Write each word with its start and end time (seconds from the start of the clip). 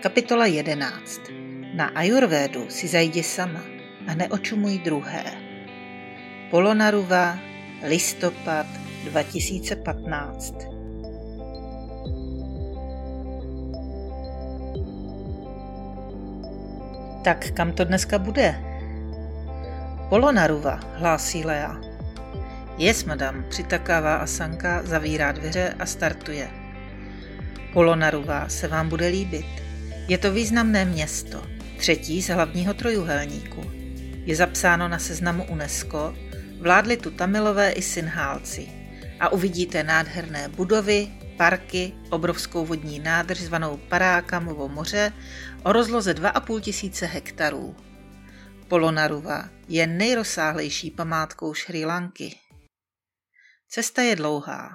Kapitola 0.00 0.46
11. 0.46 1.20
Na 1.76 1.92
ajurvédu 1.92 2.72
si 2.72 2.88
zajdi 2.88 3.20
sama 3.20 3.60
a 4.08 4.14
neočumuj 4.16 4.80
druhé. 4.80 5.24
Polonaruva, 6.50 7.36
listopad 7.84 8.64
2015. 9.04 10.56
Tak 17.24 17.52
kam 17.52 17.72
to 17.76 17.84
dneska 17.84 18.18
bude? 18.18 18.56
Polonaruva, 20.08 20.80
hlásí 20.96 21.44
Lea. 21.44 21.76
Yes, 22.78 23.04
madam, 23.04 23.44
přitakává 23.48 24.16
Asanka, 24.16 24.82
zavírá 24.82 25.32
dveře 25.32 25.74
a 25.78 25.86
startuje. 25.86 26.50
Polonaruva 27.72 28.48
se 28.48 28.68
vám 28.68 28.88
bude 28.88 29.06
líbit. 29.06 29.69
Je 30.08 30.18
to 30.18 30.32
významné 30.32 30.84
město, 30.84 31.46
třetí 31.78 32.22
z 32.22 32.28
hlavního 32.28 32.74
trojuhelníku. 32.74 33.70
Je 34.24 34.36
zapsáno 34.36 34.88
na 34.88 34.98
seznamu 34.98 35.44
UNESCO, 35.44 36.14
vládli 36.60 36.96
tu 36.96 37.10
Tamilové 37.10 37.70
i 37.70 37.82
Synhálci 37.82 38.68
a 39.20 39.28
uvidíte 39.28 39.82
nádherné 39.82 40.48
budovy, 40.48 41.08
parky, 41.36 41.92
obrovskou 42.10 42.66
vodní 42.66 42.98
nádrž 42.98 43.38
zvanou 43.38 43.76
Parákamovo 43.76 44.68
moře 44.68 45.12
o 45.62 45.72
rozloze 45.72 46.14
2,5 46.14 46.60
tisíce 46.60 47.06
hektarů. 47.06 47.76
Polonaruva 48.68 49.48
je 49.68 49.86
nejrozsáhlejší 49.86 50.90
památkou 50.90 51.54
Šri 51.54 51.84
Lanky. 51.84 52.38
Cesta 53.68 54.02
je 54.02 54.16
dlouhá. 54.16 54.70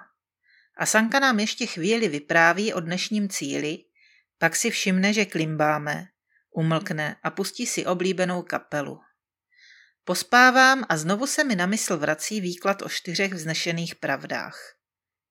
A 0.77 0.85
Sanka 0.85 1.19
nám 1.19 1.39
ještě 1.39 1.65
chvíli 1.65 2.07
vypráví 2.09 2.73
o 2.73 2.79
dnešním 2.79 3.29
cíli, 3.29 3.77
pak 4.37 4.55
si 4.55 4.71
všimne, 4.71 5.13
že 5.13 5.25
klimbáme, 5.25 6.07
umlkne 6.51 7.15
a 7.23 7.29
pustí 7.31 7.65
si 7.67 7.85
oblíbenou 7.85 8.41
kapelu. 8.41 9.01
Pospávám 10.03 10.85
a 10.89 10.97
znovu 10.97 11.27
se 11.27 11.43
mi 11.43 11.55
na 11.55 11.65
mysl 11.65 11.97
vrací 11.97 12.41
výklad 12.41 12.81
o 12.81 12.89
čtyřech 12.89 13.33
vznešených 13.33 13.95
pravdách. 13.95 14.57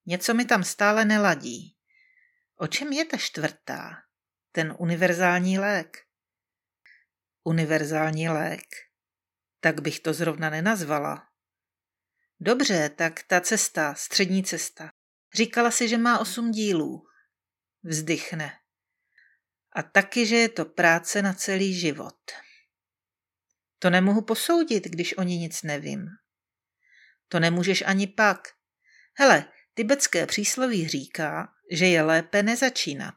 Něco 0.06 0.34
mi 0.34 0.44
tam 0.44 0.64
stále 0.64 1.05
neladí. 1.05 1.77
O 2.56 2.66
čem 2.66 2.92
je 2.92 3.05
ta 3.05 3.16
čtvrtá? 3.16 3.91
Ten 4.52 4.74
univerzální 4.78 5.58
lék. 5.58 5.96
Univerzální 7.44 8.28
lék. 8.28 8.66
Tak 9.61 9.80
bych 9.80 10.00
to 10.00 10.12
zrovna 10.12 10.50
nenazvala. 10.50 11.28
Dobře, 12.41 12.89
tak 12.89 13.22
ta 13.22 13.41
cesta, 13.41 13.94
střední 13.94 14.44
cesta. 14.44 14.91
Říkala 15.34 15.70
si, 15.70 15.89
že 15.89 15.98
má 15.98 16.18
osm 16.18 16.50
dílů. 16.50 17.06
Vzdychne 17.83 18.52
a 19.75 19.83
taky, 19.83 20.27
že 20.27 20.36
je 20.36 20.48
to 20.48 20.64
práce 20.64 21.22
na 21.22 21.34
celý 21.34 21.80
život. 21.80 22.17
To 23.78 23.91
nemohu 23.91 24.22
posoudit, 24.22 24.84
když 24.84 25.17
o 25.17 25.22
ní 25.22 25.39
nic 25.39 25.62
nevím. 25.62 26.06
To 27.28 27.41
nemůžeš 27.41 27.83
ani 27.86 28.06
pak. 28.06 28.48
Hele, 29.14 29.45
tibetské 29.75 30.27
přísloví 30.27 30.89
říká, 30.89 31.48
že 31.70 31.86
je 31.86 32.02
lépe 32.02 32.42
nezačínat. 32.42 33.14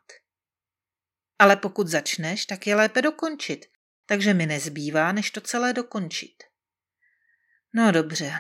Ale 1.39 1.55
pokud 1.55 1.87
začneš, 1.87 2.45
tak 2.45 2.67
je 2.67 2.75
lépe 2.75 3.01
dokončit, 3.01 3.65
takže 4.05 4.33
mi 4.33 4.45
nezbývá, 4.45 5.11
než 5.11 5.31
to 5.31 5.41
celé 5.41 5.73
dokončit. 5.73 6.43
No 7.73 7.91
dobře. 7.91 8.39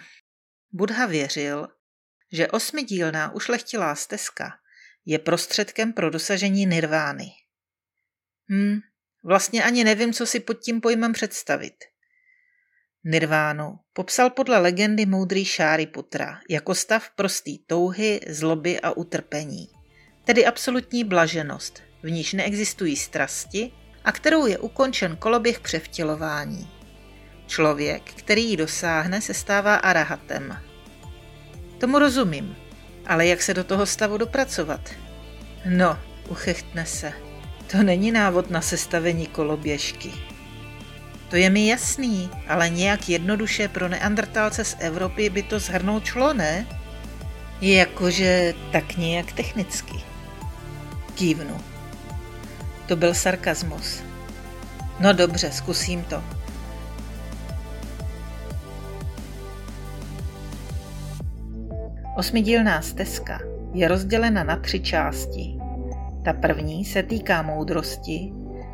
Budha 0.71 1.05
věřil, 1.05 1.67
že 2.31 2.47
osmidílná 2.47 3.31
ušlechtilá 3.31 3.95
stezka 3.95 4.59
je 5.05 5.19
prostředkem 5.19 5.93
pro 5.93 6.09
dosažení 6.09 6.65
nirvány. 6.65 7.25
Hm, 8.51 8.79
vlastně 9.23 9.63
ani 9.63 9.83
nevím, 9.83 10.13
co 10.13 10.25
si 10.25 10.39
pod 10.39 10.53
tím 10.53 10.81
pojmem 10.81 11.13
představit. 11.13 11.73
Nirvánu 13.03 13.79
popsal 13.93 14.29
podle 14.29 14.59
legendy 14.59 15.05
moudrý 15.05 15.45
Putra 15.93 16.39
jako 16.49 16.75
stav 16.75 17.09
prostý 17.15 17.59
touhy, 17.59 18.19
zloby 18.27 18.79
a 18.79 18.91
utrpení, 18.91 19.67
tedy 20.25 20.45
absolutní 20.45 21.03
blaženost, 21.03 21.83
v 22.03 22.11
níž 22.11 22.33
neexistují 22.33 22.95
strasti 22.95 23.71
a 24.03 24.11
kterou 24.11 24.45
je 24.45 24.57
ukončen 24.57 25.15
koloběh 25.15 25.59
převtělování. 25.59 26.69
Člověk, 27.47 28.03
který 28.13 28.49
ji 28.49 28.57
dosáhne, 28.57 29.21
se 29.21 29.33
stává 29.33 29.75
arahatem. 29.75 30.57
Tomu 31.79 31.99
rozumím, 31.99 32.55
ale 33.05 33.27
jak 33.27 33.41
se 33.41 33.53
do 33.53 33.63
toho 33.63 33.85
stavu 33.85 34.17
dopracovat? 34.17 34.89
No, 35.65 35.99
uchechtne 36.29 36.85
se. 36.85 37.26
To 37.71 37.83
není 37.83 38.11
návod 38.11 38.49
na 38.49 38.61
sestavení 38.61 39.27
koloběžky. 39.27 40.11
To 41.29 41.35
je 41.35 41.49
mi 41.49 41.67
jasný, 41.67 42.29
ale 42.47 42.69
nějak 42.69 43.09
jednoduše 43.09 43.67
pro 43.67 43.87
neandrtálce 43.87 44.63
z 44.63 44.75
Evropy 44.79 45.29
by 45.29 45.43
to 45.43 45.59
zhrnout 45.59 46.05
šlo, 46.05 46.33
ne? 46.33 46.65
Jakože 47.61 48.53
tak 48.71 48.97
nějak 48.97 49.31
technicky. 49.31 49.95
Kývnu. 51.15 51.61
To 52.87 52.95
byl 52.95 53.13
sarkazmus. 53.13 54.03
No 54.99 55.13
dobře, 55.13 55.51
zkusím 55.51 56.03
to. 56.03 56.23
Osmidílná 62.17 62.81
stezka 62.81 63.39
je 63.73 63.87
rozdělena 63.87 64.43
na 64.43 64.55
tři 64.55 64.79
části. 64.79 65.56
Ta 66.27 66.33
první 66.33 66.85
se 66.85 67.03
týká 67.03 67.41
moudrosti, 67.41 68.33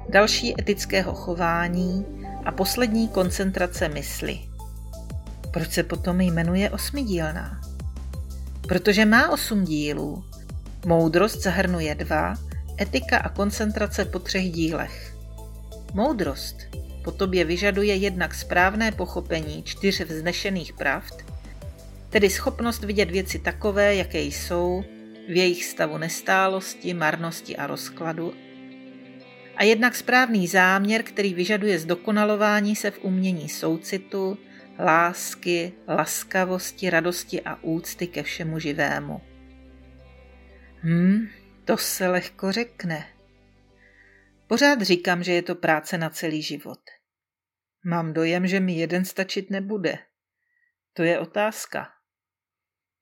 další 0.10 0.62
etického 0.62 1.14
chování 1.14 2.06
a 2.46 2.52
poslední 2.52 3.08
koncentrace 3.08 3.90
mysli. 3.90 4.40
Proč 5.52 5.72
se 5.72 5.84
potom 5.84 6.22
jmenuje 6.22 6.70
osmidílná? 6.70 7.62
Protože 8.68 9.06
má 9.06 9.30
osm 9.30 9.64
dílů. 9.64 10.24
Moudrost 10.86 11.44
zahrnuje 11.44 11.96
dva, 11.96 12.36
etika 12.82 13.18
a 13.18 13.30
koncentrace 13.30 14.06
po 14.06 14.20
třech 14.20 14.52
dílech. 14.52 15.16
Moudrost 15.94 16.56
po 17.04 17.12
tobě 17.12 17.46
vyžaduje 17.46 17.96
jednak 17.96 18.34
správné 18.34 18.92
pochopení 18.92 19.64
čtyř 19.64 20.02
vznešených 20.02 20.74
pravd, 20.74 21.14
tedy 22.10 22.30
schopnost 22.30 22.84
vidět 22.84 23.12
věci 23.12 23.40
takové, 23.40 23.96
jaké 23.96 24.20
jsou, 24.20 24.84
v 25.28 25.36
jejich 25.36 25.66
stavu 25.66 25.98
nestálosti, 25.98 26.94
marnosti 26.94 27.58
a 27.58 27.68
rozkladu, 27.68 28.34
a 29.56 29.64
jednak 29.64 29.96
správný 29.96 30.48
záměr, 30.48 31.04
který 31.04 31.34
vyžaduje 31.34 31.80
zdokonalování 31.80 32.76
se 32.76 32.92
v 32.92 33.04
umění 33.04 33.50
soucitu, 33.50 34.38
lásky, 34.80 35.74
laskavosti, 35.88 36.90
radosti 36.90 37.42
a 37.42 37.64
úcty 37.64 38.08
ke 38.08 38.24
všemu 38.24 38.60
živému. 38.60 39.22
Hm, 40.84 41.28
to 41.66 41.78
se 41.78 42.08
lehko 42.08 42.52
řekne. 42.52 43.08
Pořád 44.48 44.82
říkám, 44.82 45.24
že 45.24 45.34
je 45.34 45.42
to 45.42 45.56
práce 45.56 45.98
na 45.98 46.10
celý 46.10 46.42
život. 46.42 46.80
Mám 47.86 48.14
dojem, 48.14 48.48
že 48.48 48.60
mi 48.60 48.74
jeden 48.74 49.06
stačit 49.06 49.50
nebude. 49.50 49.98
To 50.94 51.04
je 51.04 51.20
otázka. 51.20 51.93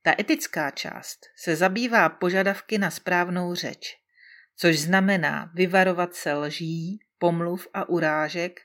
Ta 0.04 0.16
etická 0.20 0.72
část 0.72 1.20
se 1.36 1.56
zabývá 1.56 2.10
požadavky 2.10 2.78
na 2.78 2.92
správnou 2.92 3.56
řeč, 3.56 3.98
což 4.56 4.80
znamená 4.80 5.52
vyvarovat 5.54 6.16
se 6.16 6.34
lží, 6.34 7.00
pomluv 7.18 7.68
a 7.74 7.90
urážek, 7.90 8.60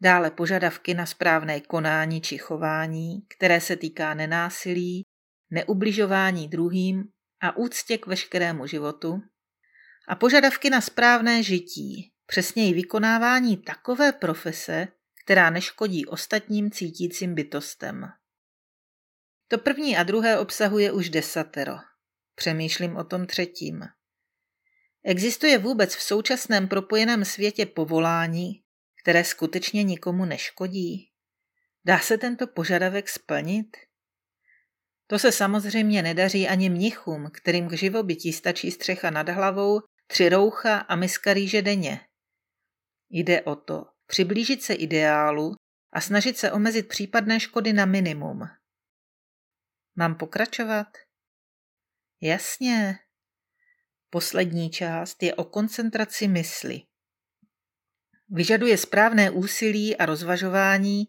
dále 0.00 0.30
požadavky 0.30 0.94
na 0.94 1.06
správné 1.06 1.60
konání 1.60 2.20
či 2.20 2.38
chování, 2.38 3.22
které 3.36 3.60
se 3.60 3.76
týká 3.76 4.14
nenásilí, 4.14 5.02
neubližování 5.50 6.48
druhým 6.48 7.04
a 7.42 7.56
úctě 7.56 7.98
k 7.98 8.06
veškerému 8.06 8.66
životu, 8.66 9.22
a 10.08 10.14
požadavky 10.14 10.70
na 10.70 10.80
správné 10.80 11.42
žití, 11.42 12.12
přesněji 12.26 12.74
vykonávání 12.74 13.56
takové 13.56 14.12
profese, 14.12 14.88
která 15.24 15.50
neškodí 15.50 16.06
ostatním 16.06 16.70
cítícím 16.70 17.34
bytostem. 17.34 18.19
To 19.50 19.58
první 19.58 19.96
a 19.96 20.02
druhé 20.02 20.38
obsahuje 20.38 20.92
už 20.92 21.08
desatero. 21.08 21.72
Přemýšlím 22.34 22.96
o 22.96 23.04
tom 23.04 23.26
třetím. 23.26 23.82
Existuje 25.04 25.58
vůbec 25.58 25.96
v 25.96 26.02
současném 26.02 26.68
propojeném 26.68 27.24
světě 27.24 27.66
povolání, 27.66 28.62
které 29.02 29.24
skutečně 29.24 29.82
nikomu 29.82 30.24
neškodí? 30.24 31.10
Dá 31.84 31.98
se 31.98 32.18
tento 32.18 32.46
požadavek 32.46 33.08
splnit? 33.08 33.76
To 35.06 35.18
se 35.18 35.32
samozřejmě 35.32 36.02
nedaří 36.02 36.48
ani 36.48 36.70
mnichům, 36.70 37.30
kterým 37.32 37.68
k 37.68 37.72
živobytí 37.72 38.32
stačí 38.32 38.70
střecha 38.70 39.10
nad 39.10 39.28
hlavou, 39.28 39.80
tři 40.06 40.28
roucha 40.28 40.78
a 40.78 40.96
miska 40.96 41.34
rýže 41.34 41.62
denně. 41.62 42.00
Jde 43.10 43.42
o 43.42 43.56
to 43.56 43.84
přiblížit 44.06 44.62
se 44.62 44.74
ideálu 44.74 45.54
a 45.92 46.00
snažit 46.00 46.38
se 46.38 46.52
omezit 46.52 46.88
případné 46.88 47.40
škody 47.40 47.72
na 47.72 47.84
minimum. 47.84 48.59
Mám 50.00 50.14
pokračovat? 50.14 50.86
Jasně. 52.20 52.98
Poslední 54.10 54.70
část 54.70 55.22
je 55.22 55.34
o 55.34 55.44
koncentraci 55.44 56.28
mysli, 56.28 56.82
Vyžaduje 58.28 58.78
správné 58.78 59.30
úsilí 59.30 59.96
a 59.96 60.06
rozvažování 60.06 61.08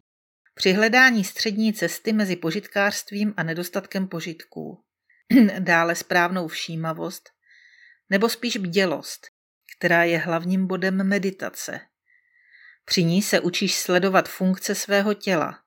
při 0.53 0.73
hledání 0.73 1.23
střední 1.23 1.73
cesty 1.73 2.13
mezi 2.13 2.35
požitkářstvím 2.35 3.33
a 3.37 3.43
nedostatkem 3.43 4.07
požitků. 4.07 4.83
Dále 5.59 5.95
správnou 5.95 6.47
všímavost, 6.47 7.29
nebo 8.09 8.29
spíš 8.29 8.57
bdělost, 8.57 9.27
která 9.77 10.03
je 10.03 10.17
hlavním 10.17 10.67
bodem 10.67 11.07
meditace. 11.07 11.79
Při 12.85 13.03
ní 13.03 13.21
se 13.21 13.39
učíš 13.39 13.75
sledovat 13.75 14.29
funkce 14.29 14.75
svého 14.75 15.13
těla, 15.13 15.63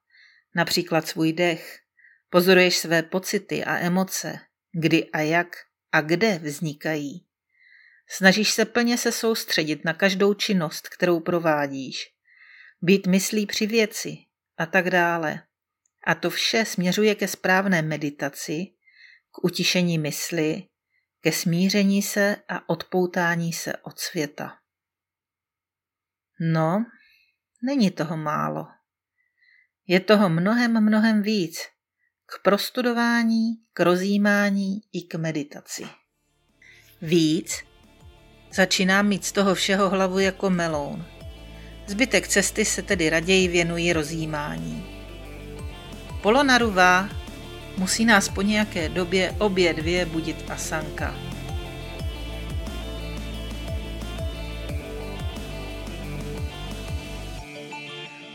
například 0.55 1.09
svůj 1.09 1.33
dech, 1.33 1.84
pozoruješ 2.35 2.77
své 2.77 3.03
pocity 3.03 3.65
a 3.65 3.79
emoce, 3.79 4.39
kdy 4.73 5.11
a 5.11 5.21
jak 5.21 5.57
a 5.93 6.01
kde 6.01 6.39
vznikají. 6.39 7.27
Snažíš 8.09 8.51
se 8.53 8.65
plně 8.65 8.99
se 8.99 9.13
soustředit 9.13 9.85
na 9.85 9.95
každou 9.95 10.35
činnost, 10.35 10.89
kterou 10.89 11.21
provádíš, 11.21 12.15
být 12.83 13.07
myslí 13.07 13.47
při 13.47 13.67
věci 13.67 14.17
a 14.59 14.67
tak 14.67 14.91
dále. 14.91 15.43
A 16.07 16.15
to 16.15 16.31
vše 16.31 16.65
směřuje 16.65 17.15
ke 17.15 17.29
správné 17.29 17.83
meditaci, 17.83 18.67
k 19.31 19.45
utišení 19.45 19.99
mysli, 19.99 20.63
ke 21.21 21.33
smíření 21.33 22.03
se 22.03 22.37
a 22.49 22.69
odpoutání 22.69 23.53
se 23.53 23.77
od 23.77 23.99
světa. 23.99 24.59
No, 26.41 26.85
není 27.63 27.91
toho 27.91 28.17
málo. 28.17 28.67
Je 29.87 30.01
toho 30.01 30.29
mnohem, 30.29 30.85
mnohem 30.85 31.23
víc. 31.23 31.74
K 32.27 32.43
prostudování, 32.43 33.55
k 33.73 33.81
rozjímání 33.81 34.81
i 34.93 35.03
k 35.03 35.15
meditaci. 35.15 35.85
Víc 37.03 37.65
začínám 38.55 39.07
mít 39.07 39.25
z 39.25 39.33
toho 39.33 39.55
všeho 39.55 39.91
hlavu 39.91 40.19
jako 40.19 40.51
meloun. 40.51 41.05
Zbytek 41.87 42.29
cesty 42.29 42.65
se 42.65 42.83
tedy 42.83 43.11
raději 43.11 43.49
věnují 43.49 43.93
rozjímání. 43.93 44.87
Polonaruvá 46.23 47.09
musí 47.77 48.05
nás 48.05 48.29
po 48.29 48.43
nějaké 48.43 48.89
době 48.89 49.35
obě 49.39 49.75
dvě 49.75 50.07
budit 50.07 50.51
Asanka. 50.51 51.34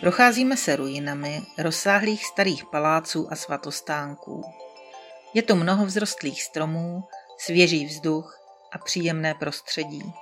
Procházíme 0.01 0.57
se 0.57 0.75
ruinami 0.75 1.41
rozsáhlých 1.57 2.25
starých 2.25 2.65
paláců 2.65 3.27
a 3.31 3.35
svatostánků. 3.35 4.43
Je 5.33 5.41
tu 5.41 5.55
mnoho 5.55 5.85
vzrostlých 5.85 6.43
stromů, 6.43 7.03
svěží 7.37 7.85
vzduch 7.85 8.39
a 8.71 8.77
příjemné 8.77 9.33
prostředí. 9.33 10.13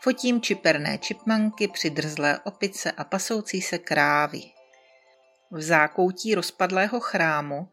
Fotím 0.00 0.40
čiperné 0.40 0.98
čipmanky, 0.98 1.68
přidrzlé 1.68 2.40
opice 2.44 2.92
a 2.92 3.04
pasoucí 3.04 3.62
se 3.62 3.78
krávy. 3.78 4.42
V 5.50 5.62
zákoutí 5.62 6.34
rozpadlého 6.34 7.00
chrámu 7.00 7.68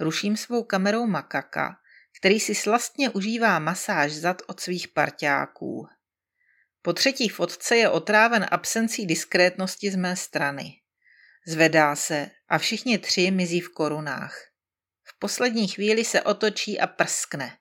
ruším 0.00 0.36
svou 0.36 0.62
kamerou 0.62 1.06
makaka, 1.06 1.76
který 2.18 2.40
si 2.40 2.54
slastně 2.54 3.10
užívá 3.10 3.58
masáž 3.58 4.12
zad 4.12 4.42
od 4.46 4.60
svých 4.60 4.88
parťáků. 4.88 5.88
Po 6.82 6.92
třetí 6.92 7.28
fotce 7.28 7.76
je 7.76 7.88
otráven 7.88 8.46
absencí 8.50 9.06
diskrétnosti 9.06 9.90
z 9.90 9.96
mé 9.96 10.16
strany. 10.16 10.80
Zvedá 11.46 11.96
se 11.96 12.30
a 12.48 12.58
všichni 12.58 12.98
tři 12.98 13.30
mizí 13.30 13.60
v 13.60 13.68
korunách. 13.68 14.50
V 15.04 15.18
poslední 15.18 15.68
chvíli 15.68 16.04
se 16.04 16.22
otočí 16.22 16.80
a 16.80 16.86
prskne. 16.86 17.56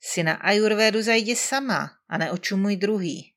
Si 0.00 0.22
na 0.22 0.34
ajurvédu 0.34 1.02
zajdi 1.02 1.36
sama 1.36 1.90
a 2.08 2.18
neočumuj 2.18 2.76
druhý. 2.76 3.34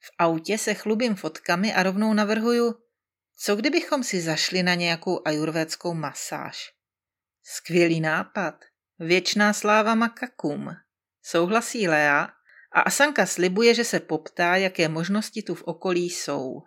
V 0.00 0.10
autě 0.18 0.58
se 0.58 0.74
chlubím 0.74 1.14
fotkami 1.14 1.74
a 1.74 1.82
rovnou 1.82 2.14
navrhuju, 2.14 2.74
co 3.38 3.56
kdybychom 3.56 4.04
si 4.04 4.20
zašli 4.20 4.62
na 4.62 4.74
nějakou 4.74 5.22
ajurvédskou 5.24 5.94
masáž. 5.94 6.72
Skvělý 7.42 8.00
nápad. 8.00 8.64
Věčná 8.98 9.52
sláva 9.52 9.94
makakům. 9.94 10.70
Souhlasí 11.22 11.88
Lea 11.88 12.35
a 12.76 12.80
Asanka 12.80 13.26
slibuje, 13.26 13.74
že 13.74 13.84
se 13.84 14.00
poptá, 14.00 14.56
jaké 14.56 14.88
možnosti 14.88 15.42
tu 15.42 15.54
v 15.54 15.62
okolí 15.62 16.10
jsou. 16.10 16.62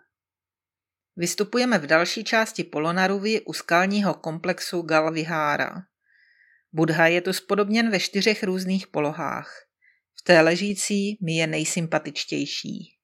Vystupujeme 1.16 1.78
v 1.78 1.86
další 1.86 2.24
části 2.24 2.64
Polonaruvy 2.64 3.40
u 3.40 3.52
skalního 3.52 4.14
komplexu 4.14 4.82
Galvihára. 4.82 5.82
Budha 6.72 7.06
je 7.06 7.20
tu 7.20 7.32
spodobněn 7.32 7.90
ve 7.90 8.00
čtyřech 8.00 8.42
různých 8.42 8.86
polohách. 8.86 9.66
V 10.20 10.22
té 10.22 10.40
ležící 10.40 11.18
mi 11.22 11.36
je 11.36 11.46
nejsympatičtější. 11.46 12.96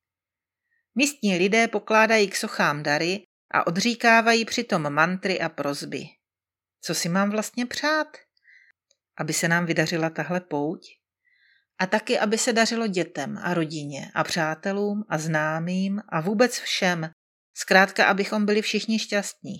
Místní 0.94 1.38
lidé 1.38 1.68
pokládají 1.68 2.28
k 2.28 2.36
sochám 2.36 2.82
dary 2.82 3.22
a 3.50 3.66
odříkávají 3.66 4.44
přitom 4.44 4.90
mantry 4.90 5.40
a 5.40 5.48
prozby. 5.48 6.04
Co 6.80 6.94
si 6.94 7.08
mám 7.08 7.30
vlastně 7.30 7.66
přát? 7.66 8.16
Aby 9.16 9.32
se 9.32 9.48
nám 9.48 9.66
vydařila 9.66 10.10
tahle 10.10 10.40
pouť? 10.40 11.05
A 11.78 11.86
taky, 11.86 12.18
aby 12.18 12.38
se 12.38 12.52
dařilo 12.52 12.86
dětem 12.86 13.38
a 13.42 13.54
rodině 13.54 14.10
a 14.14 14.24
přátelům 14.24 15.04
a 15.08 15.18
známým 15.18 16.02
a 16.08 16.20
vůbec 16.20 16.58
všem, 16.58 17.10
zkrátka, 17.54 18.06
abychom 18.06 18.46
byli 18.46 18.62
všichni 18.62 18.98
šťastní. 18.98 19.56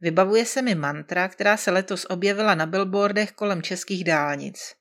Vybavuje 0.00 0.46
se 0.46 0.62
mi 0.62 0.74
mantra, 0.74 1.28
která 1.28 1.56
se 1.56 1.70
letos 1.70 2.06
objevila 2.08 2.54
na 2.54 2.66
billboardech 2.66 3.32
kolem 3.32 3.62
českých 3.62 4.04
dálnic. 4.04 4.74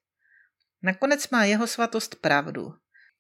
Nakonec 0.84 1.30
má 1.30 1.46
jeho 1.46 1.68
svatost 1.68 2.16
pravdu. 2.16 2.74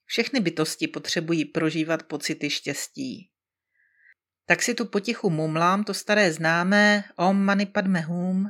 Všechny 0.05 0.39
bytosti 0.39 0.87
potřebují 0.87 1.45
prožívat 1.45 2.03
pocity 2.03 2.49
štěstí. 2.49 3.29
Tak 4.45 4.63
si 4.63 4.73
tu 4.73 4.85
potichu 4.85 5.29
mumlám 5.29 5.83
to 5.83 5.93
staré 5.93 6.33
známé 6.33 7.03
Om 7.15 7.43
Mani 7.43 7.65
Padme 7.65 8.01
Hum, 8.01 8.47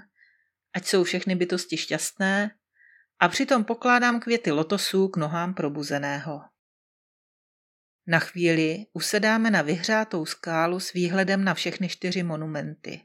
ať 0.73 0.85
jsou 0.85 1.03
všechny 1.03 1.35
bytosti 1.35 1.77
šťastné, 1.77 2.51
a 3.19 3.27
přitom 3.27 3.63
pokládám 3.63 4.19
květy 4.19 4.51
lotosů 4.51 5.07
k 5.07 5.17
nohám 5.17 5.53
probuzeného. 5.53 6.41
Na 8.07 8.19
chvíli 8.19 8.85
usedáme 8.93 9.51
na 9.51 9.61
vyhřátou 9.61 10.25
skálu 10.25 10.79
s 10.79 10.93
výhledem 10.93 11.43
na 11.43 11.53
všechny 11.53 11.89
čtyři 11.89 12.23
monumenty. 12.23 13.01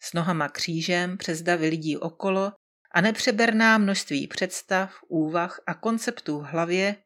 S 0.00 0.12
nohama 0.12 0.48
křížem 0.48 1.18
přes 1.18 1.42
davy 1.42 1.68
lidí 1.68 1.96
okolo 1.96 2.52
a 2.94 3.00
nepřeberná 3.00 3.78
množství 3.78 4.26
představ, 4.26 4.94
úvah 5.08 5.60
a 5.66 5.74
konceptů 5.74 6.40
v 6.40 6.44
hlavě 6.44 6.96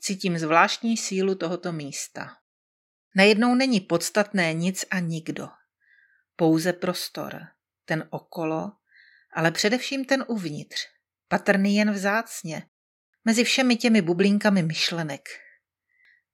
cítím 0.00 0.38
zvláštní 0.38 0.96
sílu 0.96 1.34
tohoto 1.34 1.72
místa. 1.72 2.36
Najednou 3.16 3.54
není 3.54 3.80
podstatné 3.80 4.52
nic 4.52 4.84
a 4.90 4.98
nikdo. 4.98 5.48
Pouze 6.36 6.72
prostor, 6.72 7.40
ten 7.84 8.08
okolo, 8.10 8.72
ale 9.32 9.50
především 9.50 10.04
ten 10.04 10.24
uvnitř, 10.28 10.93
patrný 11.34 11.76
jen 11.76 11.92
vzácně, 11.92 12.62
mezi 13.24 13.44
všemi 13.44 13.76
těmi 13.76 14.02
bublinkami 14.02 14.62
myšlenek. 14.62 15.28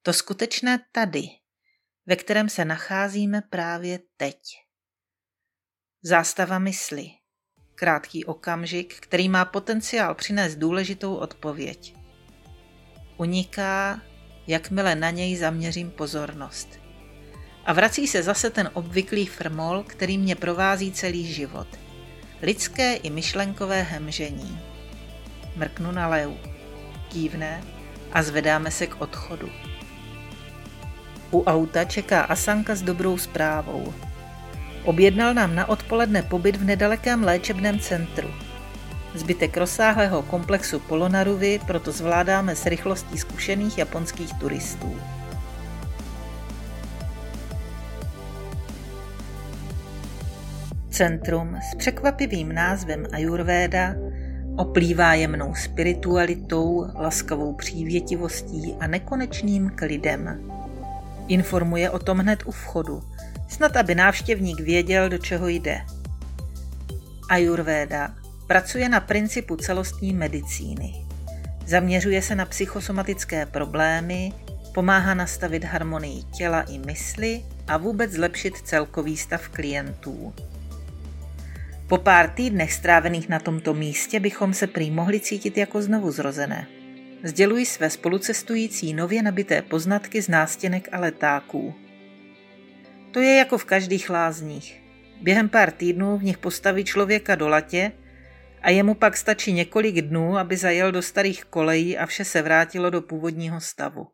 To 0.03 0.13
skutečné 0.13 0.81
tady, 0.93 1.23
ve 2.07 2.17
kterém 2.17 2.49
se 2.49 2.65
nacházíme 2.65 3.43
právě 3.51 3.99
teď. 4.17 4.37
Zástava 6.03 6.59
mysli. 6.59 7.07
Krátký 7.75 8.25
okamžik, 8.25 9.01
který 9.01 9.29
má 9.29 9.45
potenciál 9.45 10.15
přinést 10.15 10.57
důležitou 10.57 11.15
odpověď. 11.15 11.97
Uniká 13.17 14.03
jakmile 14.47 14.95
na 14.95 15.11
něj 15.11 15.37
zaměřím 15.37 15.91
pozornost. 15.91 16.69
A 17.65 17.73
vrací 17.73 18.07
se 18.07 18.23
zase 18.23 18.51
ten 18.51 18.71
obvyklý 18.73 19.27
frmol, 19.27 19.83
který 19.83 20.19
mě 20.19 20.37
provází 20.37 20.93
celý 20.93 21.33
život. 21.33 21.69
Lidské 22.43 22.95
i 22.95 23.11
myšlenkové 23.11 23.83
hemžení. 23.83 24.70
Mrknu 25.61 25.93
na 25.93 26.09
Leu. 26.09 26.33
Kývne 27.13 27.61
a 28.13 28.23
zvedáme 28.23 28.71
se 28.71 28.87
k 28.87 29.01
odchodu. 29.01 29.49
U 31.31 31.45
auta 31.45 31.85
čeká 31.85 32.21
Asanka 32.21 32.75
s 32.75 32.83
dobrou 32.83 33.19
zprávou. 33.19 33.95
Objednal 34.85 35.35
nám 35.35 35.55
na 35.55 35.69
odpoledne 35.69 36.23
pobyt 36.23 36.57
v 36.57 36.65
nedalekém 36.65 37.25
léčebném 37.25 37.79
centru. 37.79 38.29
Zbytek 39.15 39.57
rozsáhlého 39.57 40.23
komplexu 40.23 40.81
Polonaruvy 40.81 41.61
proto 41.67 41.93
zvládáme 41.93 42.57
s 42.57 42.67
rychlostí 42.67 43.19
zkušených 43.19 43.79
japonských 43.79 44.35
turistů. 44.35 44.97
Centrum 50.91 51.57
s 51.73 51.75
překvapivým 51.75 52.53
názvem 52.53 53.07
Ayurveda 53.13 53.95
oplývá 54.57 55.15
jemnou 55.15 55.55
spiritualitou, 55.55 56.87
laskavou 56.95 57.55
přívětivostí 57.55 58.75
a 58.81 58.87
nekonečným 58.87 59.71
klidem. 59.75 60.51
Informuje 61.29 61.91
o 61.91 61.99
tom 61.99 62.19
hned 62.19 62.43
u 62.47 62.51
vchodu, 62.51 63.03
snad 63.49 63.77
aby 63.77 63.95
návštěvník 63.95 64.61
věděl, 64.61 65.09
do 65.09 65.19
čeho 65.19 65.49
jde. 65.49 65.81
Ayurveda 67.29 68.15
Pracuje 68.47 68.89
na 68.89 69.01
principu 69.01 69.57
celostní 69.57 70.13
medicíny. 70.13 71.07
Zaměřuje 71.67 72.23
se 72.23 72.35
na 72.35 72.45
psychosomatické 72.45 73.47
problémy, 73.47 74.33
Pomáhá 74.75 75.15
nastavit 75.15 75.65
harmonii 75.65 76.23
těla 76.23 76.63
i 76.63 76.79
mysli 76.79 77.45
a 77.69 77.77
vůbec 77.77 78.13
zlepšit 78.13 78.57
celkový 78.57 79.17
stav 79.17 79.49
klientů. 79.49 80.35
Po 81.91 81.99
pár 81.99 82.31
týdnech 82.31 82.73
strávených 82.73 83.29
na 83.29 83.39
tomto 83.39 83.75
místě 83.75 84.21
bychom 84.21 84.55
se 84.55 84.67
prý 84.67 84.91
mohli 84.91 85.21
cítit 85.21 85.57
jako 85.57 85.83
znovu 85.83 86.11
zrozené. 86.11 86.67
Sděluji 87.23 87.67
své 87.67 87.91
spolucestující 87.91 88.95
nově 88.95 89.23
nabité 89.23 89.63
poznatky 89.63 90.23
z 90.23 90.29
nástěnek 90.29 90.89
a 90.93 91.01
letáků. 91.01 91.75
To 93.11 93.21
je 93.21 93.35
jako 93.37 93.59
v 93.59 93.65
každých 93.65 94.11
lázních. 94.11 94.83
Během 95.23 95.49
pár 95.49 95.71
týdnů 95.71 96.19
v 96.19 96.23
nich 96.23 96.39
postaví 96.39 96.85
člověka 96.85 97.35
do 97.35 97.49
latě 97.49 97.93
a 98.63 98.71
jemu 98.71 98.95
pak 98.95 99.17
stačí 99.17 99.53
několik 99.53 100.01
dnů, 100.01 100.39
aby 100.39 100.57
zajel 100.57 100.93
do 100.93 101.03
starých 101.03 101.45
kolejí 101.45 101.99
a 101.99 102.07
vše 102.07 102.25
se 102.25 102.43
vrátilo 102.43 102.91
do 102.91 103.03
původního 103.03 103.61
stavu. 103.61 104.07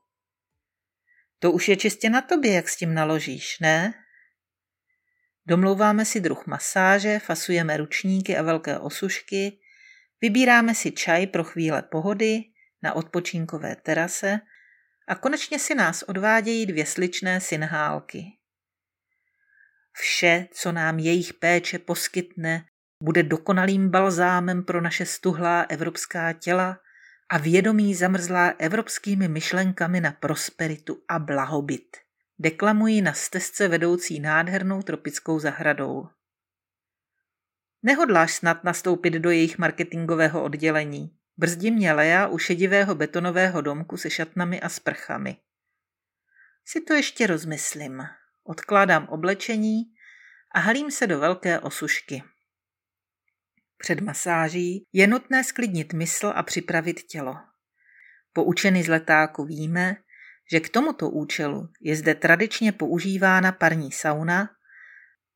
To 1.39 1.53
už 1.53 1.69
je 1.69 1.77
čistě 1.77 2.11
na 2.11 2.21
tobě, 2.21 2.53
jak 2.53 2.69
s 2.69 2.77
tím 2.77 2.95
naložíš, 2.95 3.59
ne? 3.61 3.95
Domlouváme 5.47 6.05
si 6.05 6.21
druh 6.21 6.47
masáže, 6.47 7.19
fasujeme 7.19 7.77
ručníky 7.77 8.37
a 8.37 8.43
velké 8.43 8.79
osušky, 8.79 9.59
vybíráme 10.23 10.75
si 10.75 10.93
čaj 10.93 11.27
pro 11.27 11.45
chvíle 11.45 11.83
pohody 11.83 12.45
na 12.83 12.93
odpočinkové 12.93 13.77
terase 13.77 14.41
a 15.09 15.15
konečně 15.15 15.59
si 15.59 15.75
nás 15.75 16.03
odvádějí 16.03 16.67
dvě 16.67 16.87
sličné 16.87 17.41
synhálky. 17.41 18.25
Vše, 19.93 20.49
co 20.53 20.73
nám 20.73 20.99
jejich 20.99 21.35
péče 21.35 21.79
poskytne, 21.79 22.65
bude 23.03 23.23
dokonalým 23.23 23.91
balzámem 23.91 24.65
pro 24.65 24.81
naše 24.81 25.07
stuhlá 25.07 25.63
evropská 25.63 26.33
těla 26.33 26.79
a 27.29 27.39
vědomí 27.39 27.95
zamrzlá 27.95 28.55
evropskými 28.59 29.29
myšlenkami 29.29 30.01
na 30.01 30.13
prosperitu 30.13 31.03
a 31.09 31.19
blahobyt. 31.19 32.06
Deklamují 32.39 33.03
na 33.03 33.13
stezce 33.13 33.69
vedoucí 33.69 34.21
nádhernou 34.21 34.83
tropickou 34.83 35.39
zahradou. 35.39 36.09
Nehodláš 37.83 38.35
snad 38.35 38.65
nastoupit 38.65 39.11
do 39.11 39.31
jejich 39.31 39.59
marketingového 39.59 40.45
oddělení. 40.45 41.17
Brzdí 41.37 41.71
mě 41.71 41.93
Lea 41.93 42.27
u 42.27 42.39
šedivého 42.39 42.95
betonového 42.95 43.61
domku 43.61 43.97
se 43.97 44.11
šatnami 44.11 44.61
a 44.61 44.69
sprchami. 44.69 45.37
Si 46.65 46.81
to 46.81 46.95
ještě 46.95 47.27
rozmyslím. 47.27 48.03
Odkládám 48.45 49.09
oblečení 49.09 49.83
a 50.55 50.59
halím 50.59 50.91
se 50.91 51.07
do 51.07 51.19
velké 51.21 51.61
osušky. 51.61 52.23
Před 53.79 54.01
masáží 54.01 54.85
je 54.93 55.07
nutné 55.07 55.45
sklidnit 55.45 55.93
mysl 55.93 56.33
a 56.35 56.43
připravit 56.43 57.03
tělo. 57.03 57.37
Poučeny 58.33 58.83
z 58.83 58.89
letáku 58.89 59.45
víme, 59.45 59.97
že 60.53 60.61
k 60.61 60.69
tomuto 60.69 61.11
účelu 61.11 61.69
je 61.81 61.97
zde 61.97 62.15
tradičně 62.15 62.73
používána 62.73 63.53
parní 63.53 63.93
sauna, 63.93 64.51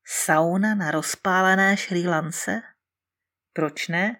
sauna 0.05 0.75
na 0.75 0.91
rozpálené 0.91 1.77
šrýlance. 1.77 2.61
Proč 3.53 3.87
ne? 3.87 4.15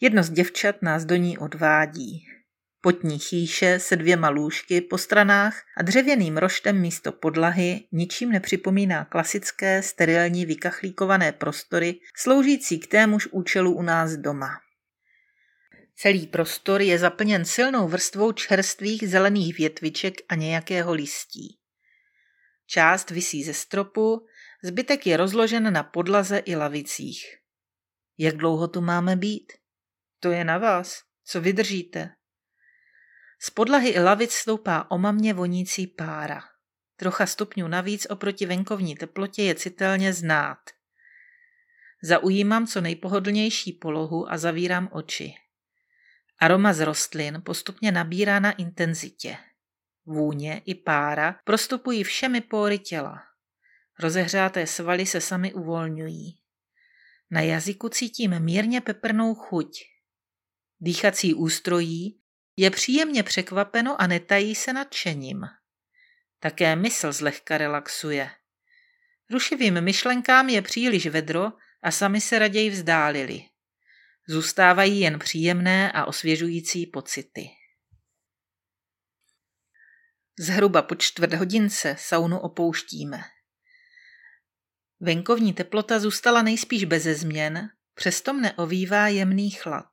Jedno 0.00 0.22
z 0.22 0.30
děvčat 0.30 0.82
nás 0.82 1.04
do 1.04 1.16
ní 1.16 1.38
odvádí. 1.38 2.26
Potní 2.80 3.18
chýše 3.18 3.78
se 3.78 3.96
dvěma 3.96 4.28
lůžky 4.28 4.80
po 4.80 4.98
stranách 4.98 5.62
a 5.76 5.82
dřevěným 5.82 6.36
roštem 6.36 6.80
místo 6.80 7.12
podlahy 7.12 7.80
ničím 7.92 8.32
nepřipomíná 8.32 9.04
klasické 9.04 9.82
sterilní 9.82 10.46
vykachlíkované 10.46 11.32
prostory 11.32 11.94
sloužící 12.16 12.78
k 12.78 12.86
témuž 12.86 13.28
účelu 13.30 13.74
u 13.74 13.82
nás 13.82 14.12
doma. 14.12 14.48
Celý 15.94 16.26
prostor 16.26 16.82
je 16.82 16.98
zaplněn 16.98 17.44
silnou 17.44 17.88
vrstvou 17.88 18.32
čerstvých 18.32 19.08
zelených 19.08 19.56
větviček 19.58 20.14
a 20.28 20.34
nějakého 20.34 20.92
listí. 20.92 21.58
Část 22.66 23.10
visí 23.10 23.44
ze 23.44 23.54
stropu, 23.54 24.26
zbytek 24.64 25.06
je 25.06 25.16
rozložen 25.16 25.72
na 25.72 25.82
podlaze 25.82 26.38
i 26.38 26.56
lavicích. 26.56 27.24
Jak 28.18 28.36
dlouho 28.36 28.68
tu 28.68 28.80
máme 28.80 29.16
být? 29.16 29.52
To 30.20 30.30
je 30.30 30.44
na 30.44 30.58
vás. 30.58 31.02
Co 31.24 31.40
vydržíte? 31.40 32.10
Z 33.40 33.50
podlahy 33.50 33.88
i 33.88 34.00
lavic 34.00 34.32
stoupá 34.32 34.90
omamně 34.90 35.34
vonící 35.34 35.86
pára. 35.86 36.40
Trocha 36.96 37.26
stupňů 37.26 37.68
navíc 37.68 38.06
oproti 38.10 38.46
venkovní 38.46 38.96
teplotě 38.96 39.42
je 39.42 39.54
citelně 39.54 40.12
znát. 40.12 40.58
Zaujímám 42.02 42.66
co 42.66 42.80
nejpohodlnější 42.80 43.72
polohu 43.72 44.32
a 44.32 44.38
zavírám 44.38 44.88
oči. 44.92 45.34
Aroma 46.38 46.72
z 46.72 46.80
rostlin 46.80 47.42
postupně 47.44 47.92
nabírá 47.92 48.40
na 48.40 48.52
intenzitě. 48.52 49.36
Vůně 50.06 50.62
i 50.64 50.74
pára 50.74 51.40
prostupují 51.44 52.04
všemi 52.04 52.40
pory 52.40 52.78
těla. 52.78 53.22
Rozehřáté 53.98 54.66
svaly 54.66 55.06
se 55.06 55.20
sami 55.20 55.52
uvolňují. 55.54 56.38
Na 57.30 57.40
jazyku 57.40 57.88
cítím 57.88 58.40
mírně 58.40 58.80
peprnou 58.80 59.34
chuť. 59.34 59.78
Dýchací 60.80 61.34
ústrojí 61.34 62.20
je 62.56 62.70
příjemně 62.70 63.22
překvapeno 63.22 64.00
a 64.00 64.06
netají 64.06 64.54
se 64.54 64.72
nadšením. 64.72 65.40
Také 66.40 66.76
mysl 66.76 67.12
zlehka 67.12 67.58
relaxuje. 67.58 68.30
Rušivým 69.30 69.80
myšlenkám 69.80 70.48
je 70.48 70.62
příliš 70.62 71.06
vedro 71.06 71.52
a 71.82 71.90
sami 71.90 72.20
se 72.20 72.38
raději 72.38 72.70
vzdálili. 72.70 73.44
Zůstávají 74.32 75.00
jen 75.00 75.18
příjemné 75.18 75.92
a 75.92 76.04
osvěžující 76.04 76.86
pocity. 76.86 77.50
Zhruba 80.38 80.82
po 80.82 80.94
čtvrt 80.94 81.34
hodince 81.34 81.96
saunu 81.98 82.38
opouštíme. 82.38 83.24
Venkovní 85.00 85.52
teplota 85.52 85.98
zůstala 85.98 86.42
nejspíš 86.42 86.84
beze 86.84 87.14
změn, 87.14 87.70
přesto 87.94 88.32
mne 88.32 88.52
ovývá 88.52 89.08
jemný 89.08 89.50
chlad. 89.50 89.90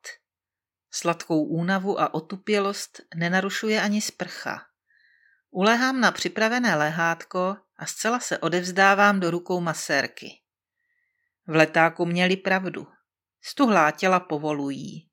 Sladkou 0.90 1.44
únavu 1.44 2.00
a 2.00 2.14
otupělost 2.14 3.00
nenarušuje 3.14 3.82
ani 3.82 4.00
sprcha. 4.00 4.66
Ulehám 5.50 6.00
na 6.00 6.12
připravené 6.12 6.76
lehátko 6.76 7.56
a 7.76 7.86
zcela 7.86 8.20
se 8.20 8.38
odevzdávám 8.38 9.20
do 9.20 9.30
rukou 9.30 9.60
masérky. 9.60 10.40
V 11.46 11.54
letáku 11.54 12.06
měli 12.06 12.36
pravdu. 12.36 12.86
Stuhlá 13.42 13.90
těla 13.90 14.20
povolují. 14.20 15.06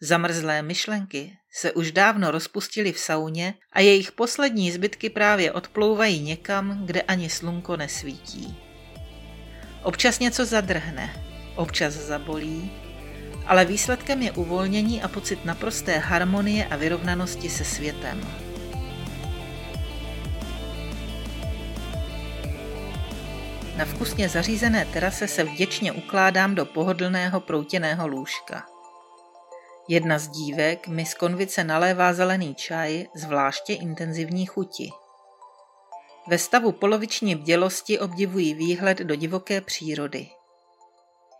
Zamrzlé 0.00 0.62
myšlenky 0.62 1.32
se 1.52 1.72
už 1.72 1.92
dávno 1.92 2.30
rozpustily 2.30 2.92
v 2.92 2.98
sauně 2.98 3.54
a 3.72 3.80
jejich 3.80 4.12
poslední 4.12 4.72
zbytky 4.72 5.10
právě 5.10 5.52
odplouvají 5.52 6.20
někam, 6.20 6.86
kde 6.86 7.02
ani 7.02 7.30
slunko 7.30 7.76
nesvítí. 7.76 8.56
Občas 9.82 10.18
něco 10.18 10.44
zadrhne, 10.44 11.24
občas 11.56 11.94
zabolí, 11.94 12.70
ale 13.46 13.64
výsledkem 13.64 14.22
je 14.22 14.32
uvolnění 14.32 15.02
a 15.02 15.08
pocit 15.08 15.44
naprosté 15.44 15.98
harmonie 15.98 16.66
a 16.66 16.76
vyrovnanosti 16.76 17.50
se 17.50 17.64
světem. 17.64 18.41
Na 23.82 23.88
vkusně 23.88 24.28
zařízené 24.28 24.84
terase 24.84 25.28
se 25.28 25.44
vděčně 25.44 25.92
ukládám 25.92 26.54
do 26.54 26.66
pohodlného 26.66 27.40
proutěného 27.40 28.08
lůžka. 28.08 28.66
Jedna 29.88 30.18
z 30.18 30.28
dívek 30.28 30.88
mi 30.88 31.06
z 31.06 31.14
konvice 31.14 31.64
nalévá 31.64 32.12
zelený 32.12 32.54
čaj 32.54 33.06
zvláště 33.14 33.74
intenzivní 33.74 34.46
chuti. 34.46 34.90
Ve 36.28 36.38
stavu 36.38 36.72
poloviční 36.72 37.34
bdělosti 37.34 37.98
obdivují 37.98 38.54
výhled 38.54 38.98
do 38.98 39.14
divoké 39.14 39.60
přírody. 39.60 40.28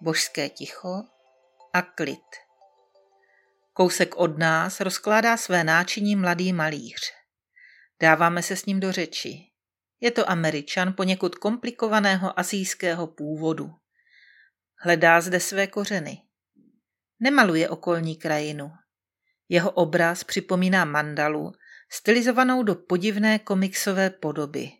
Božské 0.00 0.48
ticho 0.48 1.02
a 1.72 1.82
klid. 1.82 2.26
Kousek 3.72 4.16
od 4.16 4.38
nás 4.38 4.80
rozkládá 4.80 5.36
své 5.36 5.64
náčiní 5.64 6.16
mladý 6.16 6.52
malíř. 6.52 7.12
Dáváme 8.00 8.42
se 8.42 8.56
s 8.56 8.66
ním 8.66 8.80
do 8.80 8.92
řeči. 8.92 9.51
Je 10.02 10.10
to 10.10 10.30
američan 10.30 10.94
poněkud 10.96 11.34
komplikovaného 11.34 12.38
asijského 12.38 13.06
původu. 13.06 13.70
Hledá 14.78 15.20
zde 15.20 15.40
své 15.40 15.66
kořeny. 15.66 16.22
Nemaluje 17.20 17.68
okolní 17.68 18.16
krajinu. 18.16 18.72
Jeho 19.48 19.70
obraz 19.70 20.24
připomíná 20.24 20.84
mandalu, 20.84 21.52
stylizovanou 21.90 22.62
do 22.62 22.74
podivné 22.74 23.38
komiksové 23.38 24.10
podoby. 24.10 24.70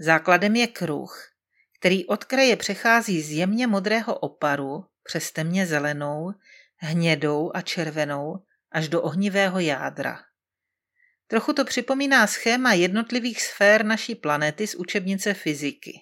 Základem 0.00 0.56
je 0.56 0.66
kruh, 0.66 1.28
který 1.78 2.06
od 2.06 2.24
kraje 2.24 2.56
přechází 2.56 3.22
z 3.22 3.32
jemně 3.32 3.66
modrého 3.66 4.18
oparu 4.18 4.84
přes 5.02 5.32
temně 5.32 5.66
zelenou, 5.66 6.32
hnědou 6.76 7.50
a 7.54 7.62
červenou 7.62 8.44
až 8.70 8.88
do 8.88 9.02
ohnivého 9.02 9.60
jádra. 9.60 10.20
Trochu 11.32 11.52
to 11.52 11.64
připomíná 11.64 12.26
schéma 12.26 12.72
jednotlivých 12.72 13.42
sfér 13.42 13.84
naší 13.84 14.14
planety 14.14 14.66
z 14.66 14.74
učebnice 14.74 15.34
fyziky. 15.34 16.00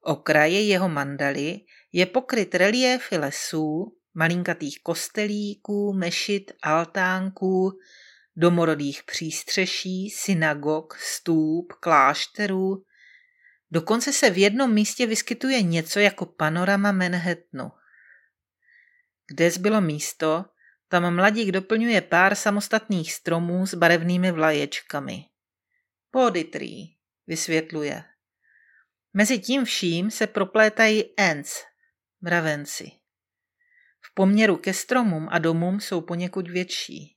Okraje 0.00 0.62
jeho 0.62 0.88
mandaly 0.88 1.60
je 1.92 2.06
pokryt 2.06 2.54
reliéfy 2.54 3.18
lesů, 3.18 3.96
malinkatých 4.14 4.78
kostelíků, 4.82 5.92
mešit, 5.92 6.52
altánků, 6.62 7.78
domorodých 8.36 9.02
přístřeší, 9.02 10.10
synagog, 10.10 10.94
stůp, 10.94 11.72
klášterů. 11.72 12.84
Dokonce 13.70 14.12
se 14.12 14.30
v 14.30 14.38
jednom 14.38 14.74
místě 14.74 15.06
vyskytuje 15.06 15.62
něco 15.62 15.98
jako 15.98 16.26
panorama 16.26 16.92
Manhattanu. 16.92 17.70
Kde 19.28 19.50
zbylo 19.50 19.80
místo, 19.80 20.44
tam 20.88 21.14
mladík 21.14 21.50
doplňuje 21.50 22.00
pár 22.00 22.34
samostatných 22.34 23.12
stromů 23.12 23.66
s 23.66 23.74
barevnými 23.74 24.32
vlaječkami. 24.32 25.24
Poditrý, 26.10 26.96
vysvětluje. 27.26 28.04
Mezi 29.14 29.38
tím 29.38 29.64
vším 29.64 30.10
se 30.10 30.26
proplétají 30.26 31.16
ants, 31.16 31.62
mravenci. 32.20 32.90
V 34.00 34.14
poměru 34.14 34.56
ke 34.56 34.74
stromům 34.74 35.28
a 35.30 35.38
domům 35.38 35.80
jsou 35.80 36.00
poněkud 36.00 36.48
větší. 36.50 37.16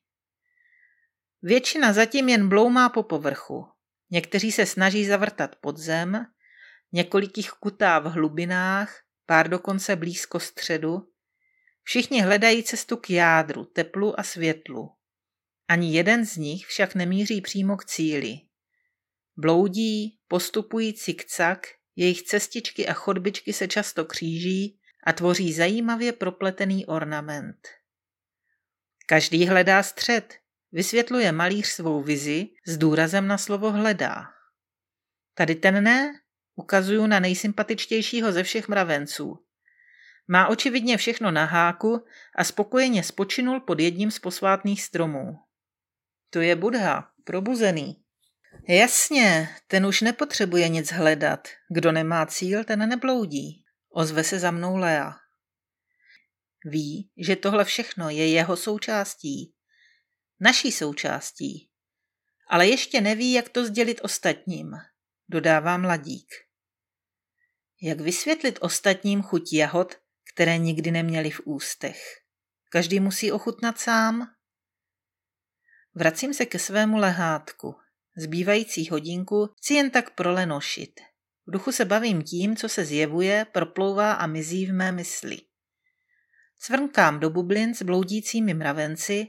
Většina 1.41 1.93
zatím 1.93 2.29
jen 2.29 2.49
bloumá 2.49 2.89
po 2.89 3.03
povrchu. 3.03 3.67
Někteří 4.11 4.51
se 4.51 4.65
snaží 4.65 5.05
zavrtat 5.05 5.55
pod 5.55 5.77
zem, 5.77 6.25
několik 6.91 7.37
jich 7.37 7.49
kutá 7.49 7.99
v 7.99 8.05
hlubinách, 8.05 9.03
pár 9.25 9.49
dokonce 9.49 9.95
blízko 9.95 10.39
středu. 10.39 11.08
Všichni 11.89 12.21
hledají 12.21 12.63
cestu 12.63 12.97
k 12.97 13.09
jádru, 13.09 13.65
teplu 13.65 14.19
a 14.19 14.23
světlu. 14.23 14.91
Ani 15.67 15.95
jeden 15.95 16.25
z 16.25 16.37
nich 16.37 16.65
však 16.65 16.95
nemíří 16.95 17.41
přímo 17.41 17.77
k 17.77 17.85
cíli. 17.85 18.39
Bloudí, 19.37 20.19
postupují 20.27 20.93
cikcak, 20.93 21.67
jejich 21.95 22.21
cestičky 22.21 22.87
a 22.87 22.93
chodbičky 22.93 23.53
se 23.53 23.67
často 23.67 24.05
kříží 24.05 24.79
a 25.03 25.13
tvoří 25.13 25.53
zajímavě 25.53 26.13
propletený 26.13 26.85
ornament. 26.85 27.67
Každý 29.05 29.47
hledá 29.47 29.83
střed, 29.83 30.33
vysvětluje 30.71 31.31
malíř 31.31 31.67
svou 31.67 32.03
vizi 32.03 32.47
s 32.65 32.77
důrazem 32.77 33.27
na 33.27 33.37
slovo 33.37 33.71
hledá. 33.71 34.25
Tady 35.33 35.55
ten 35.55 35.83
ne, 35.83 36.19
ukazuju 36.55 37.07
na 37.07 37.19
nejsympatičtějšího 37.19 38.31
ze 38.31 38.43
všech 38.43 38.67
mravenců. 38.67 39.48
Má 40.31 40.47
očividně 40.47 40.97
všechno 40.97 41.31
na 41.31 41.45
háku 41.45 42.05
a 42.35 42.43
spokojeně 42.43 43.03
spočinul 43.03 43.59
pod 43.59 43.79
jedním 43.79 44.11
z 44.11 44.19
posvátných 44.19 44.81
stromů. 44.81 45.39
To 46.29 46.41
je 46.41 46.55
Budha, 46.55 47.11
probuzený. 47.23 48.03
Jasně, 48.67 49.49
ten 49.67 49.85
už 49.85 50.01
nepotřebuje 50.01 50.69
nic 50.69 50.91
hledat. 50.91 51.47
Kdo 51.69 51.91
nemá 51.91 52.25
cíl, 52.25 52.63
ten 52.63 52.89
nebloudí. 52.89 53.63
Ozve 53.89 54.23
se 54.23 54.39
za 54.39 54.51
mnou 54.51 54.77
Lea. 54.77 55.15
Ví, 56.65 57.09
že 57.17 57.35
tohle 57.35 57.65
všechno 57.65 58.09
je 58.09 58.29
jeho 58.29 58.57
součástí. 58.57 59.53
Naší 60.39 60.71
součástí. 60.71 61.69
Ale 62.47 62.67
ještě 62.67 63.01
neví, 63.01 63.33
jak 63.33 63.49
to 63.49 63.65
sdělit 63.65 64.01
ostatním, 64.03 64.71
dodává 65.29 65.77
mladík. 65.77 66.27
Jak 67.81 67.99
vysvětlit 67.99 68.59
ostatním 68.61 69.21
chuť 69.21 69.53
jahod, 69.53 69.95
které 70.33 70.57
nikdy 70.57 70.91
neměli 70.91 71.29
v 71.29 71.41
ústech? 71.45 72.01
Každý 72.69 72.99
musí 72.99 73.31
ochutnat 73.31 73.79
sám. 73.79 74.27
Vracím 75.95 76.33
se 76.33 76.45
ke 76.45 76.59
svému 76.59 76.97
lehátku. 76.97 77.75
Zbývající 78.17 78.89
hodinku 78.89 79.49
chci 79.57 79.73
jen 79.73 79.89
tak 79.89 80.09
prolenošit. 80.09 80.99
V 81.47 81.51
duchu 81.51 81.71
se 81.71 81.85
bavím 81.85 82.21
tím, 82.21 82.55
co 82.55 82.69
se 82.69 82.85
zjevuje, 82.85 83.45
proplouvá 83.51 84.13
a 84.13 84.27
mizí 84.27 84.65
v 84.65 84.73
mé 84.73 84.91
mysli. 84.91 85.37
Cvrnkám 86.59 87.19
do 87.19 87.29
bublin 87.29 87.75
s 87.75 87.81
bloudícími 87.81 88.53
mravenci, 88.53 89.27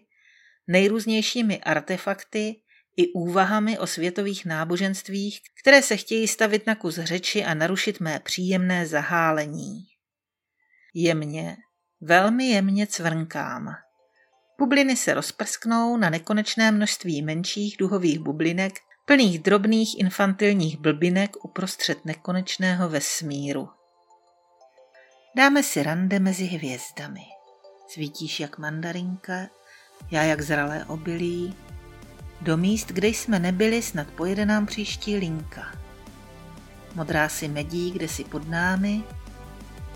nejrůznějšími 0.66 1.60
artefakty 1.60 2.62
i 2.96 3.12
úvahami 3.12 3.78
o 3.78 3.86
světových 3.86 4.46
náboženstvích, 4.46 5.40
které 5.62 5.82
se 5.82 5.96
chtějí 5.96 6.28
stavit 6.28 6.66
na 6.66 6.74
kus 6.74 6.94
řeči 6.94 7.44
a 7.44 7.54
narušit 7.54 8.00
mé 8.00 8.20
příjemné 8.20 8.86
zahálení. 8.86 9.89
Jemně, 10.94 11.56
velmi 12.00 12.46
jemně 12.46 12.86
cvrnkám. 12.86 13.74
Bubliny 14.58 14.96
se 14.96 15.14
rozprsknou 15.14 15.96
na 15.96 16.10
nekonečné 16.10 16.72
množství 16.72 17.22
menších 17.22 17.76
duhových 17.78 18.18
bublinek, 18.18 18.72
plných 19.06 19.38
drobných 19.38 19.98
infantilních 19.98 20.78
blbinek 20.78 21.44
uprostřed 21.44 22.04
nekonečného 22.04 22.88
vesmíru. 22.88 23.68
Dáme 25.36 25.62
si 25.62 25.82
rande 25.82 26.18
mezi 26.18 26.44
hvězdami. 26.44 27.24
Svítíš 27.88 28.40
jak 28.40 28.58
mandarinka, 28.58 29.46
já 30.10 30.22
jak 30.22 30.40
zralé 30.40 30.84
obilí. 30.84 31.56
Do 32.40 32.56
míst, 32.56 32.88
kde 32.88 33.08
jsme 33.08 33.38
nebyli, 33.38 33.82
snad 33.82 34.06
pojede 34.06 34.46
nám 34.46 34.66
příští 34.66 35.16
linka. 35.16 35.72
Modrá 36.94 37.28
si 37.28 37.48
medí, 37.48 37.90
kde 37.90 38.08
si 38.08 38.24
pod 38.24 38.48
námi, 38.48 39.04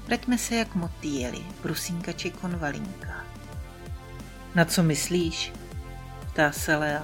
vraťme 0.07 0.39
se 0.39 0.55
jak 0.55 0.75
motýly, 0.75 1.41
brusínka 1.63 2.13
či 2.13 2.31
konvalinka. 2.31 3.25
Na 4.55 4.65
co 4.65 4.83
myslíš? 4.83 5.53
Ptá 6.33 6.53
se 6.53 6.77
Lea. 6.77 7.03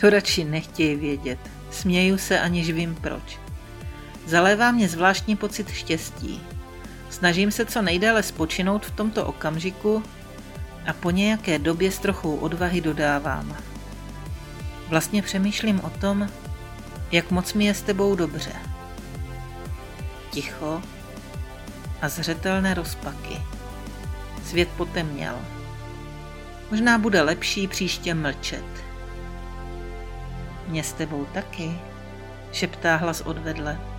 To 0.00 0.10
radši 0.10 0.44
nechtějí 0.44 0.96
vědět. 0.96 1.38
Směju 1.70 2.18
se, 2.18 2.40
aniž 2.40 2.70
vím 2.70 2.94
proč. 2.94 3.38
Zalévá 4.26 4.70
mě 4.70 4.88
zvláštní 4.88 5.36
pocit 5.36 5.70
štěstí. 5.70 6.40
Snažím 7.10 7.50
se 7.50 7.66
co 7.66 7.82
nejdéle 7.82 8.22
spočinout 8.22 8.86
v 8.86 8.90
tomto 8.90 9.26
okamžiku 9.26 10.02
a 10.86 10.92
po 10.92 11.10
nějaké 11.10 11.58
době 11.58 11.90
s 11.90 11.98
trochou 11.98 12.36
odvahy 12.36 12.80
dodávám. 12.80 13.56
Vlastně 14.88 15.22
přemýšlím 15.22 15.80
o 15.80 15.90
tom, 15.90 16.28
jak 17.12 17.30
moc 17.30 17.54
mi 17.54 17.64
je 17.64 17.74
s 17.74 17.82
tebou 17.82 18.14
dobře. 18.14 18.52
Ticho 20.30 20.82
a 22.02 22.08
zřetelné 22.08 22.74
rozpaky. 22.74 23.42
Svět 24.44 24.68
potemněl. 24.76 25.34
Možná 26.70 26.98
bude 26.98 27.22
lepší 27.22 27.68
příště 27.68 28.14
mlčet. 28.14 28.64
Mě 30.68 30.84
s 30.84 30.92
tebou 30.92 31.24
taky, 31.24 31.80
šeptá 32.52 32.96
hlas 32.96 33.20
odvedle. 33.20 33.89